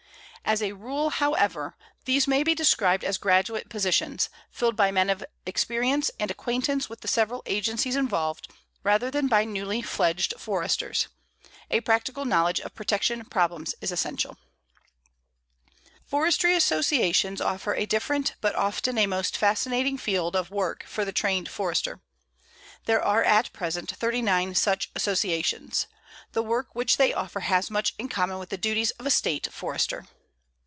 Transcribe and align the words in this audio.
"As 0.43 0.61
a 0.63 0.73
rule, 0.73 1.11
however, 1.11 1.77
these 2.03 2.27
may 2.27 2.43
be 2.43 2.53
described 2.53 3.05
as 3.05 3.17
graduate 3.17 3.69
positions, 3.69 4.27
filled 4.49 4.75
by 4.75 4.91
men 4.91 5.09
of 5.09 5.23
experience 5.45 6.11
and 6.19 6.29
acquaintance 6.29 6.89
with 6.89 6.99
the 6.99 7.07
several 7.07 7.41
agencies 7.45 7.95
involved, 7.95 8.51
rather 8.83 9.09
than 9.09 9.27
by 9.29 9.45
newly 9.45 9.81
fledged 9.81 10.33
Foresters. 10.37 11.07
A 11.69 11.79
practical 11.81 12.25
knowledge 12.25 12.59
of 12.59 12.75
protection 12.75 13.23
problems 13.23 13.75
is 13.79 13.93
essential." 13.93 14.35
Forestry 16.05 16.53
associations 16.53 17.39
offer 17.39 17.73
a 17.73 17.85
different, 17.85 18.35
but 18.41 18.53
often 18.55 18.97
a 18.97 19.05
most 19.07 19.37
fascinating 19.37 19.97
field, 19.97 20.35
of 20.35 20.51
work 20.51 20.83
for 20.85 21.05
the 21.05 21.13
trained 21.13 21.47
Forester. 21.47 22.01
There 22.87 23.01
are 23.01 23.23
at 23.23 23.53
present 23.53 23.89
39 23.91 24.55
such 24.55 24.89
associations. 24.95 25.87
The 26.33 26.43
work 26.43 26.73
which 26.75 26.97
they 26.97 27.13
offer 27.13 27.41
has 27.41 27.71
much 27.71 27.93
in 27.97 28.09
common 28.09 28.37
with 28.37 28.49
the 28.49 28.57
duties 28.57 28.91
of 28.99 29.05
a 29.05 29.11
State 29.11 29.47
Forester. 29.53 30.07